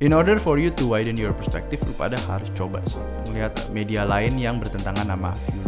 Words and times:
In 0.00 0.16
order 0.16 0.40
for 0.40 0.56
you 0.56 0.72
to 0.80 0.88
widen 0.88 1.20
your 1.20 1.36
perspective, 1.36 1.76
lu 1.84 1.92
pada 1.92 2.16
harus 2.24 2.48
coba 2.56 2.80
sih 2.88 3.04
melihat 3.28 3.52
media 3.68 4.08
lain 4.08 4.32
yang 4.40 4.56
bertentangan 4.56 5.04
sama 5.04 5.36
view. 5.36 5.60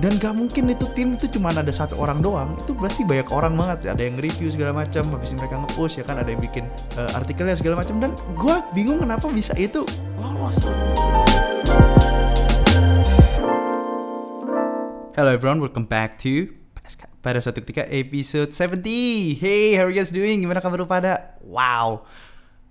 Dan 0.00 0.16
gak 0.16 0.32
mungkin 0.32 0.72
itu 0.72 0.88
tim 0.96 1.20
itu 1.20 1.28
cuma 1.36 1.52
ada 1.52 1.68
satu 1.68 2.00
orang 2.00 2.24
doang 2.24 2.56
Itu 2.56 2.72
pasti 2.80 3.04
banyak 3.04 3.28
orang 3.28 3.60
banget. 3.60 3.92
Ada 3.92 4.08
yang 4.08 4.16
review 4.16 4.48
segala 4.48 4.72
macam 4.72 5.04
Habis 5.12 5.36
mereka 5.36 5.60
nge-post 5.60 6.00
ya 6.00 6.04
kan? 6.08 6.16
Ada 6.16 6.32
yang 6.32 6.40
bikin 6.40 6.64
uh, 6.96 7.12
artikelnya 7.12 7.60
segala 7.60 7.84
macam. 7.84 8.00
Dan 8.00 8.16
gue 8.32 8.56
bingung 8.72 8.96
kenapa 9.04 9.28
bisa 9.28 9.52
itu 9.60 9.84
lolos. 10.16 10.56
Hello 15.12 15.28
everyone, 15.28 15.60
welcome 15.60 15.84
back 15.84 16.16
to 16.24 16.56
pada 17.26 17.42
suatu 17.42 17.58
ketika 17.58 17.82
episode 17.90 18.54
70 18.54 18.86
Hey, 19.42 19.74
how 19.74 19.90
are 19.90 19.90
you 19.90 19.98
guys 19.98 20.14
doing? 20.14 20.46
Gimana 20.46 20.62
kabar 20.62 20.78
lu 20.78 20.86
pada? 20.86 21.34
Wow. 21.42 22.06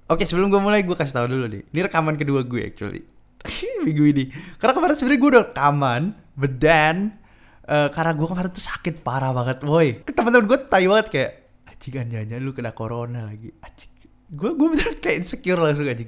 Oke, 0.07 0.23
sebelum 0.23 0.47
gue 0.47 0.63
mulai 0.63 0.79
gue 0.79 0.95
kasih 0.95 1.11
tahu 1.11 1.27
dulu 1.27 1.51
nih. 1.51 1.67
Ini 1.75 1.91
rekaman 1.91 2.15
kedua 2.15 2.39
gue 2.47 2.71
actually. 2.71 3.03
Minggu 3.83 4.15
ini. 4.15 4.31
Karena 4.55 4.71
kemarin 4.71 4.95
sebenarnya 4.95 5.19
gue 5.19 5.29
udah 5.35 5.43
rekaman 5.51 6.01
But 6.39 6.57
then 6.57 7.19
uh, 7.67 7.91
Karena 7.91 8.15
gue 8.15 8.27
kemarin 8.31 8.49
tuh 8.55 8.63
sakit 8.63 9.03
parah 9.03 9.35
banget 9.35 9.59
Woi. 9.67 9.99
Temen-temen 10.07 10.47
gue 10.47 10.59
tai 10.71 10.87
banget 10.87 11.07
kayak 11.11 11.31
Anjing 11.75 12.15
anjing 12.15 12.39
lu 12.39 12.55
kena 12.55 12.71
corona 12.71 13.27
lagi. 13.27 13.51
Anjing. 13.59 13.91
Gue 14.31 14.55
gue 14.55 14.67
beneran 14.71 14.95
kayak 15.03 15.27
insecure 15.27 15.59
langsung 15.59 15.83
anjing. 15.83 16.07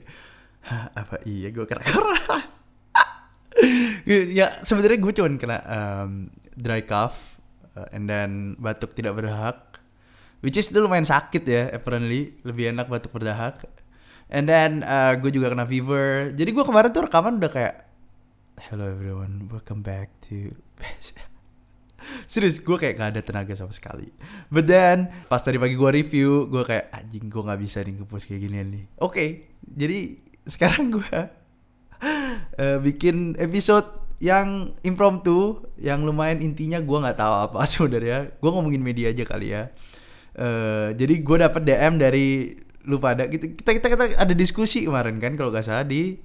Hah, 0.64 0.88
apa 0.96 1.20
iya 1.28 1.52
gue 1.52 1.68
kena 1.68 1.84
corona? 1.92 2.40
Ya 4.08 4.64
sebenarnya 4.64 4.98
gue 5.04 5.14
cuman 5.20 5.36
kena 5.36 5.58
um, 5.68 6.32
dry 6.56 6.82
cough 6.88 7.37
uh, 7.78 7.86
and 7.94 8.10
then 8.10 8.58
batuk 8.58 8.98
tidak 8.98 9.14
berdahak 9.14 9.78
which 10.42 10.58
is 10.58 10.70
itu 10.74 10.82
lumayan 10.82 11.06
sakit 11.06 11.44
ya 11.46 11.70
apparently 11.70 12.34
lebih 12.42 12.74
enak 12.74 12.90
batuk 12.90 13.14
berdahak 13.14 13.70
and 14.34 14.50
then 14.50 14.82
uh, 14.82 15.14
gue 15.14 15.30
juga 15.30 15.54
kena 15.54 15.70
fever 15.70 16.34
jadi 16.34 16.50
gue 16.50 16.66
kemarin 16.66 16.90
tuh 16.90 17.06
rekaman 17.06 17.38
udah 17.38 17.52
kayak 17.54 17.76
hello 18.70 18.90
everyone 18.90 19.46
welcome 19.54 19.86
back 19.86 20.10
to 20.26 20.50
Serius, 22.30 22.62
gue 22.62 22.78
kayak 22.78 22.94
gak 22.94 23.10
ada 23.18 23.22
tenaga 23.26 23.58
sama 23.58 23.74
sekali. 23.74 24.14
But 24.54 24.70
then, 24.70 25.10
pas 25.26 25.42
tadi 25.42 25.58
pagi 25.58 25.74
gue 25.74 25.90
review, 25.90 26.46
gue 26.46 26.62
kayak, 26.62 26.94
anjing 26.94 27.26
gue 27.26 27.42
gak 27.42 27.58
bisa 27.58 27.82
nih 27.82 27.98
ngepost 27.98 28.30
kayak 28.30 28.42
gini 28.46 28.58
nih. 28.62 28.86
Oke, 29.02 29.02
okay, 29.02 29.30
jadi 29.66 30.00
sekarang 30.46 30.94
gue 30.94 31.10
uh, 32.62 32.78
bikin 32.86 33.34
episode 33.42 34.07
yang 34.18 34.74
impromptu 34.82 35.62
yang 35.78 36.02
lumayan 36.02 36.42
intinya 36.42 36.82
gue 36.82 36.98
nggak 36.98 37.18
tahu 37.18 37.34
apa 37.50 37.60
sebenarnya. 37.72 38.34
Gue 38.42 38.50
ngomongin 38.50 38.82
media 38.82 39.14
aja 39.14 39.24
kali 39.24 39.54
ya. 39.54 39.70
Uh, 40.38 40.94
jadi 40.94 41.22
gue 41.22 41.38
dapet 41.42 41.62
dm 41.66 41.94
dari 42.02 42.58
lu 42.86 42.98
pada. 42.98 43.30
Kita 43.30 43.54
kita 43.54 43.72
kita, 43.78 43.88
kita 43.90 44.06
ada 44.18 44.34
diskusi 44.34 44.86
kemarin 44.86 45.22
kan 45.22 45.34
kalau 45.34 45.50
gak 45.50 45.66
salah 45.66 45.86
di 45.86 46.18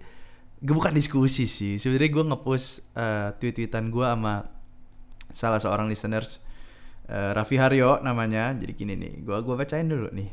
gue 0.62 0.74
bukan 0.74 0.94
diskusi 0.94 1.44
sih. 1.44 1.76
Sebenarnya 1.76 2.10
gue 2.12 2.24
ngepost 2.32 2.96
uh, 2.96 3.34
tweet-tweetan 3.36 3.92
gue 3.92 4.06
sama 4.06 4.46
salah 5.32 5.60
seorang 5.60 5.88
listeners 5.88 6.44
uh, 7.08 7.36
Raffi 7.36 7.60
Haryo 7.60 8.00
namanya. 8.00 8.56
Jadi 8.56 8.72
gini 8.72 8.94
nih 8.96 9.20
gue 9.20 9.36
gua 9.44 9.56
bacain 9.60 9.84
dulu 9.84 10.08
nih. 10.12 10.30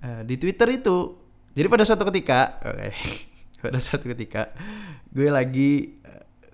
Uh, 0.00 0.22
di 0.24 0.40
Twitter 0.40 0.66
itu 0.74 1.20
jadi 1.52 1.66
pada 1.68 1.84
suatu 1.84 2.08
ketika 2.08 2.62
oke 2.62 2.72
okay, 2.72 2.92
pada 3.62 3.78
suatu 3.82 4.06
ketika 4.08 4.54
gue 5.12 5.28
lagi 5.28 6.00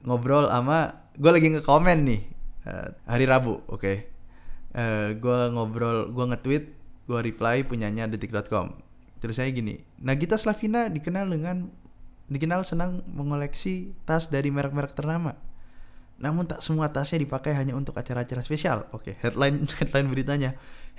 ngobrol 0.05 0.51
sama 0.51 1.07
gue 1.17 1.31
lagi 1.33 1.49
nge-komen 1.49 1.99
nih 2.05 2.23
uh, 2.67 2.89
hari 3.09 3.25
Rabu, 3.25 3.63
oke. 3.71 3.81
Okay. 3.81 3.97
Uh, 4.77 4.81
eh, 4.81 5.09
gue 5.17 5.39
ngobrol, 5.57 6.13
gue 6.13 6.25
nge-tweet, 6.37 6.65
gue 7.09 7.19
reply 7.23 7.65
punyanya 7.65 8.05
detik.com. 8.11 8.77
Terus 9.17 9.41
saya 9.41 9.49
gini, 9.49 9.81
Nagita 10.05 10.37
Slavina 10.37 10.93
dikenal 10.93 11.33
dengan 11.33 11.73
dikenal 12.29 12.67
senang 12.67 13.01
mengoleksi 13.09 13.97
tas 14.05 14.29
dari 14.29 14.53
merek-merek 14.53 14.93
ternama. 14.93 15.33
Namun 16.21 16.49
tak 16.49 16.61
semua 16.61 16.93
tasnya 16.93 17.23
dipakai 17.25 17.57
hanya 17.57 17.73
untuk 17.73 17.97
acara-acara 17.97 18.45
spesial. 18.45 18.85
Oke, 18.93 19.13
okay, 19.13 19.15
headline 19.25 19.65
headline 19.81 20.09
beritanya. 20.13 20.51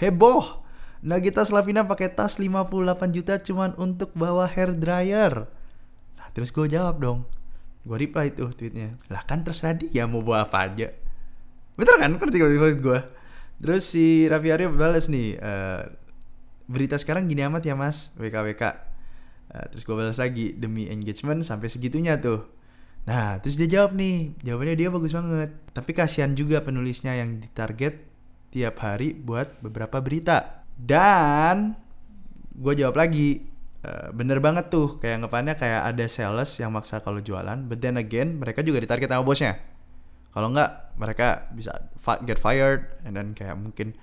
Heboh. 0.02 0.66
Nagita 0.98 1.46
Slavina 1.46 1.86
pakai 1.86 2.10
tas 2.10 2.42
58 2.42 3.14
juta 3.14 3.38
cuman 3.38 3.78
untuk 3.78 4.10
bawa 4.18 4.50
hair 4.50 4.74
dryer. 4.74 5.46
Nah, 6.18 6.28
terus 6.34 6.50
gue 6.50 6.66
jawab 6.66 6.98
dong 6.98 7.37
gue 7.88 7.98
reply 7.98 8.36
tuh 8.36 8.52
tweetnya. 8.52 9.00
Lah 9.08 9.24
kan 9.24 9.48
terserah 9.48 9.80
dia 9.80 10.04
mau 10.04 10.20
bawa 10.20 10.44
apa 10.44 10.68
aja. 10.68 10.92
Bener 11.80 11.96
kan? 11.96 12.12
Ngerti 12.20 12.38
gue 12.44 12.76
gue 12.76 13.00
terus 13.58 13.90
si 13.90 14.30
Raffi 14.30 14.54
Arya 14.54 14.70
balas 14.70 15.10
nih 15.10 15.34
uh, 15.42 15.90
berita 16.70 16.98
sekarang 17.02 17.26
gini 17.26 17.42
amat 17.48 17.66
ya 17.66 17.74
mas. 17.74 18.14
WKWK 18.20 18.64
uh, 18.64 18.70
eh, 19.58 19.66
terus 19.74 19.84
gue 19.88 19.96
balas 19.98 20.20
lagi 20.22 20.54
demi 20.54 20.86
engagement 20.92 21.42
sampai 21.42 21.72
segitunya 21.72 22.22
tuh. 22.22 22.46
Nah 23.10 23.40
terus 23.42 23.58
dia 23.58 23.66
jawab 23.66 23.98
nih 23.98 24.38
jawabannya 24.46 24.76
dia 24.78 24.90
bagus 24.94 25.14
banget. 25.16 25.50
Tapi 25.74 25.92
kasihan 25.96 26.32
juga 26.38 26.62
penulisnya 26.62 27.18
yang 27.18 27.42
ditarget 27.42 28.06
tiap 28.54 28.78
hari 28.84 29.18
buat 29.18 29.58
beberapa 29.64 29.98
berita. 30.04 30.68
Dan 30.78 31.74
gue 32.54 32.74
jawab 32.78 33.02
lagi 33.02 33.57
Eh, 33.88 34.08
bener 34.12 34.44
banget 34.44 34.68
tuh 34.68 35.00
kayak 35.00 35.24
ngepannya 35.24 35.56
kayak 35.56 35.82
ada 35.96 36.06
sales 36.12 36.52
yang 36.60 36.76
maksa 36.76 37.00
kalau 37.00 37.24
jualan 37.24 37.56
but 37.72 37.80
then 37.80 37.96
again 37.96 38.36
mereka 38.36 38.60
juga 38.60 38.84
ditarget 38.84 39.08
sama 39.08 39.24
bosnya. 39.24 39.56
Kalau 40.36 40.52
enggak 40.52 40.92
mereka 41.00 41.48
bisa 41.56 41.72
get 42.28 42.36
fired 42.36 43.00
and 43.08 43.16
then 43.16 43.32
kayak 43.32 43.56
mungkin 43.56 43.96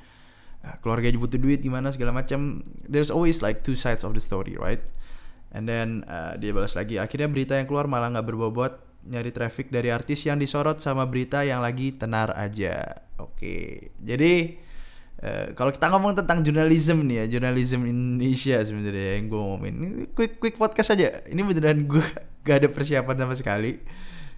uh, 0.65 0.81
keluarga 0.81 1.13
butuh 1.21 1.37
duit 1.37 1.61
gimana 1.61 1.93
segala 1.93 2.17
macam 2.17 2.65
there's 2.89 3.13
always 3.13 3.45
like 3.45 3.61
two 3.61 3.77
sides 3.77 4.09
of 4.09 4.17
the 4.17 4.23
story 4.25 4.57
right? 4.57 4.81
And 5.53 5.69
then 5.69 6.09
uh, 6.09 6.41
dia 6.41 6.57
balas 6.57 6.75
lagi 6.81 6.97
akhirnya 6.97 7.29
berita 7.29 7.61
yang 7.61 7.69
keluar 7.69 7.85
malah 7.85 8.09
nggak 8.09 8.25
berbobot 8.25 8.81
nyari 9.05 9.37
traffic 9.37 9.69
dari 9.69 9.93
artis 9.93 10.25
yang 10.25 10.41
disorot 10.41 10.81
sama 10.81 11.05
berita 11.05 11.45
yang 11.45 11.61
lagi 11.61 11.93
tenar 11.93 12.33
aja. 12.33 13.05
Oke 13.21 13.37
okay. 13.37 13.69
jadi 14.01 14.65
Uh, 15.23 15.55
kalau 15.55 15.71
kita 15.71 15.89
ngomong 15.89 16.19
tentang 16.19 16.43
jurnalisme 16.43 17.01
nih 17.07 17.25
ya, 17.25 17.39
jurnalisme 17.39 17.87
Indonesia 17.87 18.61
sebenarnya 18.61 19.21
yang 19.21 19.27
gue 19.31 19.41
ngomongin. 19.41 19.75
Ini 19.75 20.05
quick 20.13 20.43
quick 20.43 20.57
podcast 20.59 20.99
aja. 20.99 21.23
Ini 21.25 21.41
beneran 21.41 21.87
gue 21.87 22.05
gak 22.47 22.57
ada 22.65 22.69
persiapan 22.69 23.17
sama 23.25 23.35
sekali. 23.39 23.81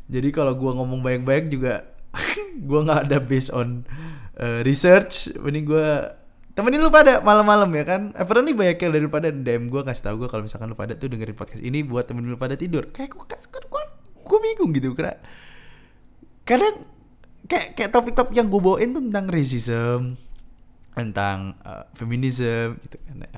Jadi 0.07 0.29
kalau 0.31 0.55
gue 0.55 0.71
ngomong 0.71 1.03
banyak-banyak 1.03 1.47
juga 1.51 1.91
gue 2.69 2.81
nggak 2.87 3.11
ada 3.11 3.19
based 3.19 3.51
on 3.51 3.83
uh, 4.39 4.63
research. 4.63 5.35
Ini 5.35 5.61
gue 5.67 5.89
temenin 6.55 6.81
lu 6.81 6.89
pada 6.95 7.19
malam-malam 7.21 7.69
ya 7.75 7.85
kan. 7.85 8.01
Apparently 8.15 8.55
banyak 8.55 8.79
yang 8.79 8.93
daripada 8.95 9.29
DM 9.35 9.67
gue 9.67 9.83
kasih 9.83 10.03
tau 10.07 10.17
gue 10.17 10.31
kalau 10.31 10.47
misalkan 10.47 10.71
lu 10.71 10.79
pada 10.79 10.95
tuh 10.95 11.11
dengerin 11.11 11.35
podcast 11.35 11.63
ini 11.67 11.83
buat 11.83 12.07
temenin 12.07 12.33
lu 12.33 12.39
pada 12.39 12.55
tidur. 12.55 12.95
Kayak 12.95 13.19
gue 13.19 13.27
gue 13.27 13.83
gue 14.27 14.39
bingung 14.43 14.71
gitu 14.75 14.95
karena 14.95 15.15
kadang 16.43 16.83
kayak 17.47 17.79
kayak 17.79 17.91
topik-topik 17.95 18.35
yang 18.35 18.51
gue 18.51 18.61
bawain 18.63 18.91
tentang 18.91 19.31
racism 19.31 20.19
tentang 20.97 21.53
uh, 21.61 21.85
feminisme 21.93 22.81
gitu 22.81 22.97
kan 23.05 23.29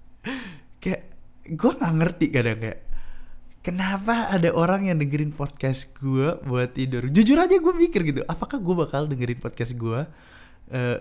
kayak 0.82 1.02
gue 1.44 1.70
nggak 1.76 1.94
ngerti 2.00 2.26
kadang 2.32 2.56
kayak 2.56 2.80
kenapa 3.60 4.32
ada 4.32 4.48
orang 4.56 4.88
yang 4.88 4.96
dengerin 4.96 5.36
podcast 5.36 5.92
gue 6.00 6.40
buat 6.48 6.72
tidur 6.72 7.12
jujur 7.12 7.36
aja 7.36 7.60
gue 7.60 7.74
mikir 7.76 8.00
gitu 8.00 8.24
apakah 8.24 8.56
gue 8.56 8.74
bakal 8.74 9.04
dengerin 9.04 9.36
podcast 9.36 9.76
gue 9.76 10.08
uh, 10.72 10.96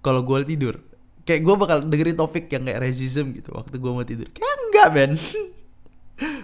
kalau 0.00 0.24
gue 0.24 0.48
tidur 0.48 0.80
kayak 1.28 1.44
gue 1.44 1.54
bakal 1.60 1.84
dengerin 1.84 2.16
topik 2.16 2.48
yang 2.48 2.64
kayak 2.64 2.80
racism 2.80 3.36
gitu 3.36 3.52
waktu 3.52 3.76
gue 3.76 3.92
mau 3.92 4.06
tidur 4.08 4.32
kayak 4.32 4.54
enggak 4.72 4.88
men 4.96 5.12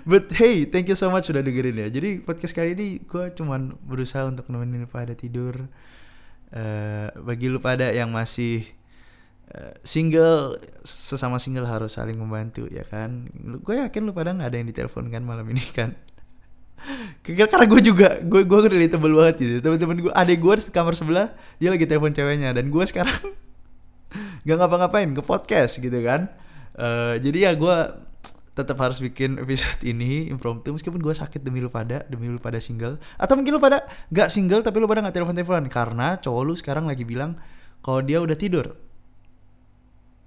But 0.03 0.35
hey, 0.35 0.67
thank 0.67 0.91
you 0.91 0.99
so 0.99 1.15
much 1.15 1.31
sudah 1.31 1.47
dengerin 1.47 1.79
ya. 1.79 1.87
Jadi 1.87 2.19
podcast 2.27 2.59
kali 2.59 2.75
ini 2.75 3.07
gue 3.07 3.31
cuman 3.39 3.79
berusaha 3.87 4.27
untuk 4.27 4.51
nemenin 4.51 4.91
pada 4.91 5.15
tidur. 5.15 5.71
Uh, 6.51 7.07
bagi 7.23 7.47
lu 7.47 7.63
pada 7.63 7.95
yang 7.95 8.11
masih 8.11 8.67
Eh, 8.67 8.80
single 9.83 10.63
sesama 10.87 11.43
single 11.43 11.67
harus 11.67 11.99
saling 11.99 12.15
membantu 12.15 12.71
ya 12.71 12.87
kan? 12.87 13.27
Gue 13.67 13.83
yakin 13.83 14.07
lu 14.07 14.15
pada 14.15 14.31
nggak 14.31 14.49
ada 14.51 14.57
yang 14.63 14.69
ditelepon 14.71 15.11
kan 15.11 15.23
malam 15.27 15.47
ini 15.51 15.65
kan? 15.75 15.99
Karena 17.27 17.67
gue 17.67 17.81
juga 17.83 18.23
gue 18.23 18.47
gue 18.47 18.59
relatable 18.71 19.13
banget 19.13 19.35
gitu. 19.43 19.55
Teman-teman 19.61 19.97
gue 20.09 20.13
adek 20.15 20.39
gue 20.39 20.55
di 20.63 20.73
kamar 20.73 20.95
sebelah 20.95 21.29
dia 21.59 21.69
lagi 21.75 21.85
telepon 21.85 22.15
ceweknya. 22.15 22.55
Dan 22.55 22.71
gue 22.71 22.85
sekarang 22.87 23.19
nggak 24.47 24.57
ngapa-ngapain 24.57 25.11
ke 25.11 25.23
podcast 25.27 25.83
gitu 25.83 25.99
kan. 25.99 26.31
Uh, 26.79 27.19
jadi 27.19 27.51
ya 27.51 27.53
gue 27.59 27.77
tetap 28.55 28.77
harus 28.83 28.99
bikin 29.03 29.39
episode 29.41 29.81
ini 29.83 30.29
impromptu 30.31 30.75
meskipun 30.75 31.01
gue 31.01 31.15
sakit 31.15 31.43
demi 31.43 31.59
lu 31.59 31.71
pada 31.73 32.07
demi 32.07 32.31
lu 32.31 32.39
pada 32.39 32.63
single. 32.63 33.03
Atau 33.19 33.35
mungkin 33.35 33.59
lu 33.59 33.63
pada 33.63 33.83
nggak 34.15 34.29
single 34.31 34.63
tapi 34.63 34.79
lu 34.79 34.87
pada 34.87 35.03
nggak 35.03 35.15
telepon 35.19 35.35
teleponan 35.35 35.67
karena 35.67 36.23
cowok 36.23 36.43
lu 36.47 36.55
sekarang 36.55 36.87
lagi 36.87 37.03
bilang 37.03 37.35
kalau 37.83 37.99
dia 37.99 38.23
udah 38.23 38.39
tidur 38.39 38.90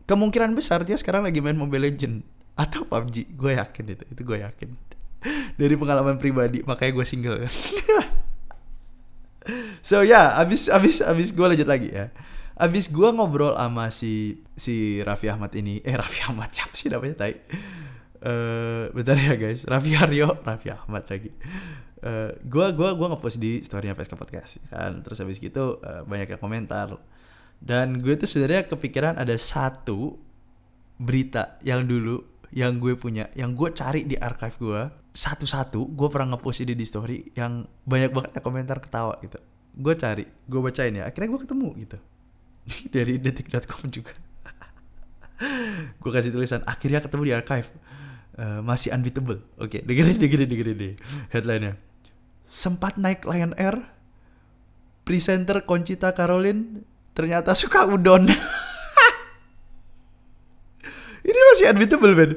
kemungkinan 0.03 0.51
besar 0.53 0.83
dia 0.83 0.99
sekarang 0.99 1.23
lagi 1.23 1.39
main 1.39 1.55
Mobile 1.55 1.91
Legend 1.91 2.23
atau 2.53 2.85
PUBG 2.85 3.33
gue 3.33 3.51
yakin 3.57 3.85
itu 3.97 4.03
itu 4.13 4.21
gue 4.21 4.37
yakin. 4.43 4.69
Dari 5.59 5.75
pengalaman 5.79 6.19
pribadi 6.19 6.61
makanya 6.67 6.91
gue 7.01 7.05
single. 7.07 7.37
Kan 7.47 7.53
so 9.83 9.99
ya 10.05 10.15
yeah, 10.15 10.25
abis 10.39 10.69
abis 10.69 11.01
abis 11.01 11.29
gue 11.33 11.45
lanjut 11.45 11.67
lagi 11.67 11.89
ya. 11.89 12.13
Abis 12.53 12.93
gue 12.93 13.09
ngobrol 13.09 13.57
sama 13.57 13.89
si 13.89 14.43
si 14.53 15.01
Raffi 15.01 15.31
Ahmad 15.31 15.55
ini. 15.57 15.81
Eh 15.81 15.97
Raffi 15.97 16.21
Ahmad 16.29 16.53
siapa 16.55 16.75
sih 16.77 16.91
namanya 16.91 17.25
tai? 17.25 17.41
Eh 18.23 18.83
bentar 18.93 19.17
ya 19.17 19.33
guys. 19.39 19.65
Raffi 19.65 19.97
Aryo 19.97 20.37
Raffi 20.45 20.69
Ahmad 20.69 21.09
lagi. 21.09 21.31
Eh 22.03 22.31
gue 22.43 22.65
gua 22.77 22.93
gua 22.93 23.07
ngepost 23.15 23.41
di 23.41 23.65
storynya 23.65 23.97
PSK 23.97 24.13
Podcast 24.13 24.61
kan. 24.69 25.01
Terus 25.01 25.17
habis 25.25 25.41
gitu 25.41 25.81
eh, 25.81 26.05
banyak 26.05 26.37
yang 26.37 26.41
komentar 26.43 26.93
dan 27.63 28.03
gue 28.03 28.19
tuh 28.19 28.27
sebenarnya 28.27 28.67
kepikiran 28.67 29.15
ada 29.15 29.39
satu 29.39 30.19
berita 30.99 31.55
yang 31.63 31.87
dulu 31.87 32.19
yang 32.51 32.75
gue 32.77 32.93
punya 32.99 33.31
yang 33.39 33.55
gue 33.55 33.71
cari 33.71 34.03
di 34.03 34.19
archive 34.19 34.59
gue. 34.59 34.81
Satu-satu 35.13 35.93
gue 35.93 36.07
pernah 36.11 36.35
ngepost 36.35 36.65
ini 36.65 36.75
di 36.75 36.83
story 36.83 37.31
yang 37.39 37.63
banyak 37.87 38.11
banget 38.11 38.43
komentar 38.43 38.83
ketawa 38.83 39.15
gitu. 39.23 39.39
Gue 39.79 39.95
cari 39.95 40.27
gue 40.27 40.59
bacain 40.59 40.91
ya 40.91 41.07
akhirnya 41.07 41.29
gue 41.31 41.41
ketemu 41.47 41.69
gitu. 41.87 41.97
Dari 42.93 43.13
detik.com 43.23 43.87
juga. 43.87 44.13
Gue 45.99 46.11
kasih 46.13 46.31
tulisan 46.31 46.63
akhirnya 46.63 47.03
ketemu 47.03 47.23
di 47.27 47.33
archive. 47.35 47.67
Eh, 48.39 48.61
masih 48.63 48.91
unbeatable. 48.95 49.43
Oke 49.59 49.83
dengerin 49.83 50.19
dengerin 50.19 50.47
dengerin 50.51 50.77
deh 50.77 50.93
headline-nya. 51.31 51.73
Sempat 52.43 52.99
naik 52.99 53.23
Lion 53.27 53.55
Air 53.55 53.81
presenter 55.03 55.67
Conchita 55.67 56.15
Caroline 56.15 56.92
ternyata 57.13 57.53
suka 57.53 57.85
udon. 57.87 58.29
Ini 61.23 61.39
masih 61.53 61.71
unbeatable 61.71 62.13
man 62.13 62.31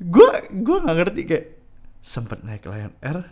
gue 0.00 0.30
gue 0.64 0.76
nggak 0.80 0.96
ngerti 0.96 1.22
kayak 1.28 1.46
sempat 2.00 2.40
naik 2.40 2.64
Lion 2.64 2.96
Air 3.04 3.28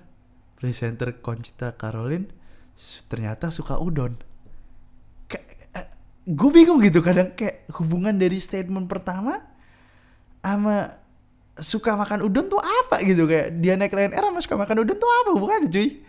presenter 0.61 1.17
Conchita 1.25 1.73
Caroline 1.81 2.29
ternyata 3.09 3.49
suka 3.49 3.81
udon. 3.81 4.21
Kayak 5.25 5.97
gue 6.29 6.51
bingung 6.53 6.85
gitu 6.85 7.01
kadang 7.01 7.33
kayak 7.33 7.65
hubungan 7.81 8.21
dari 8.21 8.37
statement 8.37 8.85
pertama 8.85 9.41
sama 10.45 10.93
suka 11.59 11.99
makan 11.99 12.23
udon 12.23 12.47
tuh 12.47 12.63
apa 12.63 13.03
gitu 13.03 13.27
kayak 13.27 13.59
dia 13.59 13.75
naik 13.75 13.97
Lion 13.97 14.13
Air 14.13 14.29
sama 14.29 14.41
suka 14.45 14.57
makan 14.61 14.85
udon 14.85 14.99
tuh 15.01 15.09
apa 15.09 15.29
hubungannya 15.33 15.73
cuy? 15.73 16.05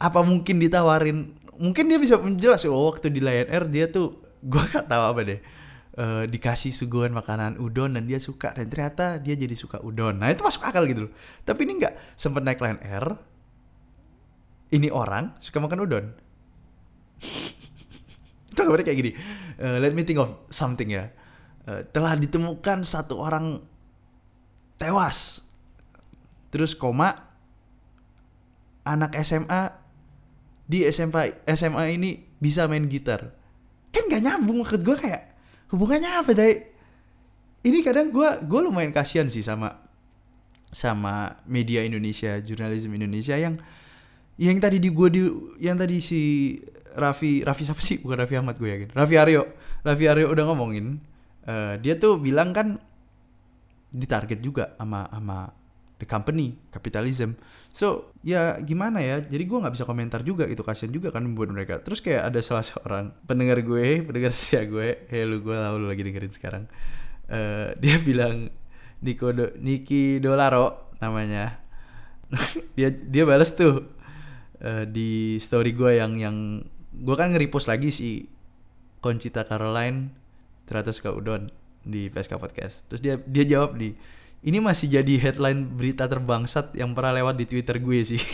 Apa 0.00 0.22
mungkin 0.22 0.62
ditawarin 0.62 1.34
mungkin 1.60 1.92
dia 1.92 2.00
bisa 2.00 2.16
menjelas 2.16 2.64
oh 2.64 2.88
waktu 2.88 3.12
di 3.12 3.20
Lion 3.20 3.46
Air 3.52 3.68
dia 3.68 3.86
tuh 3.92 4.16
gua 4.40 4.64
gak 4.64 4.88
tahu 4.88 5.04
apa 5.12 5.20
deh. 5.22 5.40
Eh, 6.00 6.24
dikasih 6.32 6.72
suguhan 6.72 7.12
makanan 7.12 7.60
udon 7.60 7.92
dan 7.92 8.08
dia 8.08 8.16
suka 8.16 8.56
dan 8.56 8.72
ternyata 8.72 9.20
dia 9.20 9.36
jadi 9.36 9.52
suka 9.52 9.84
udon. 9.84 10.16
Nah 10.16 10.32
itu 10.32 10.40
masuk 10.40 10.64
akal 10.64 10.88
gitu 10.88 11.10
loh. 11.10 11.12
Tapi 11.44 11.68
ini 11.68 11.76
nggak 11.76 12.16
sempet 12.16 12.40
naik 12.40 12.62
Lion 12.64 12.80
Air 12.80 13.06
ini 14.70 14.88
orang 14.88 15.34
suka 15.42 15.58
makan 15.58 15.82
udon. 15.82 16.04
Itu 18.50 18.60
kabarnya 18.62 18.86
kayak 18.86 18.98
gini. 19.02 19.12
Eh, 19.58 19.78
let 19.82 19.92
me 19.94 20.06
think 20.06 20.22
of 20.22 20.46
something 20.50 20.94
ya. 20.94 21.10
Eh, 21.66 21.82
telah 21.90 22.14
ditemukan 22.14 22.86
satu 22.86 23.18
orang 23.18 23.60
tewas. 24.78 25.42
Terus 26.54 26.78
koma 26.78 27.34
anak 28.86 29.18
SMA 29.20 29.79
di 30.70 30.86
SMA 30.86 31.50
SMA 31.50 31.82
ini 31.90 32.10
bisa 32.38 32.70
main 32.70 32.86
gitar. 32.86 33.34
Kan 33.90 34.06
gak 34.06 34.22
nyambung 34.22 34.62
maksud 34.62 34.86
gue 34.86 34.94
kayak 34.94 35.34
hubungannya 35.74 36.10
apa 36.14 36.30
dai? 36.30 36.70
Ini 37.66 37.82
kadang 37.82 38.14
gue 38.14 38.28
gue 38.46 38.60
lumayan 38.62 38.94
kasihan 38.94 39.26
sih 39.26 39.42
sama 39.42 39.82
sama 40.70 41.42
media 41.50 41.82
Indonesia 41.82 42.38
jurnalisme 42.38 42.94
Indonesia 42.94 43.34
yang 43.34 43.58
yang 44.38 44.62
tadi 44.62 44.78
di 44.78 44.94
gue 44.94 45.08
di 45.10 45.22
yang 45.58 45.74
tadi 45.74 45.98
si 45.98 46.54
Raffi 46.94 47.42
Raffi 47.42 47.66
siapa 47.66 47.82
sih? 47.82 47.98
Bukan 47.98 48.22
Raffi 48.22 48.38
Ahmad 48.38 48.54
gue 48.54 48.70
yakin. 48.70 48.88
Raffi 48.94 49.18
Aryo. 49.18 49.50
Raffi 49.82 50.06
Aryo 50.06 50.30
udah 50.30 50.44
ngomongin 50.54 51.02
eh, 51.50 51.74
dia 51.82 51.98
tuh 51.98 52.22
bilang 52.22 52.54
kan 52.54 52.78
ditarget 53.90 54.38
juga 54.38 54.78
sama 54.78 55.10
sama 55.10 55.50
the 56.00 56.08
company 56.08 56.56
capitalism. 56.72 57.36
So 57.70 58.16
ya 58.24 58.56
gimana 58.64 59.04
ya? 59.04 59.20
Jadi 59.20 59.44
gue 59.44 59.58
nggak 59.60 59.76
bisa 59.76 59.84
komentar 59.84 60.24
juga 60.24 60.48
itu 60.48 60.64
kasian 60.64 60.90
juga 60.90 61.12
kan 61.12 61.22
buat 61.36 61.52
mereka. 61.52 61.78
Terus 61.84 62.00
kayak 62.00 62.32
ada 62.32 62.40
salah 62.40 62.64
seorang 62.64 63.12
pendengar 63.28 63.60
gue 63.60 64.00
pendengar 64.02 64.32
setia 64.32 64.64
gue. 64.64 65.06
Hey 65.06 65.28
lu 65.28 65.44
gue 65.44 65.54
tahu 65.54 65.76
lu 65.76 65.86
lagi 65.86 66.02
dengerin 66.02 66.32
sekarang. 66.32 66.64
Eh, 67.28 67.76
dia 67.76 68.00
bilang 68.08 68.48
Nico 69.04 69.30
Do, 69.30 69.52
Niki 69.60 70.18
Dolaro 70.18 70.96
namanya. 70.98 71.60
Dia 72.78 72.94
dia 72.94 73.26
balas 73.26 73.58
tuh 73.58 73.90
eh, 74.62 74.86
di 74.86 75.42
story 75.42 75.74
gue 75.74 75.98
yang 75.98 76.14
yang 76.14 76.62
gue 76.94 77.16
kan 77.18 77.34
nge-repost 77.34 77.66
lagi 77.66 77.90
si 77.90 78.30
Conchita 79.02 79.42
Caroline 79.42 80.14
ternyata 80.62 80.94
suka 80.94 81.10
udon 81.10 81.50
di 81.82 82.06
PSK 82.06 82.38
Podcast. 82.38 82.86
Terus 82.86 83.02
dia 83.02 83.14
dia 83.18 83.44
jawab 83.48 83.74
nih 83.74 83.98
ini 84.40 84.58
masih 84.60 84.88
jadi 84.88 85.14
headline 85.20 85.68
berita 85.76 86.08
terbangsat 86.08 86.72
yang 86.72 86.96
pernah 86.96 87.12
lewat 87.12 87.36
di 87.36 87.44
Twitter 87.44 87.76
gue 87.76 88.00
sih. 88.00 88.20